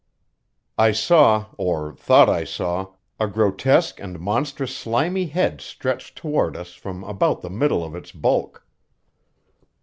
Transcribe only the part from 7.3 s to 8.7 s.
the middle of its bulk.